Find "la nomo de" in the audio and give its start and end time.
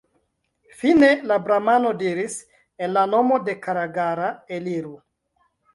2.99-3.59